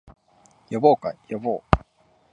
[0.71, 1.85] 呼ぼうか、呼ぼう